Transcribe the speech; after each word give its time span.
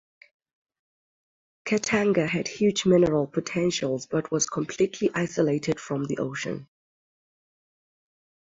Katanga 1.63 2.25
had 2.27 2.47
huge 2.47 2.87
mineral 2.87 3.27
potential 3.27 4.01
but 4.09 4.31
was 4.31 4.49
completely 4.49 5.11
isolated 5.13 5.79
from 5.79 6.05
the 6.05 6.17
ocean. 6.17 6.67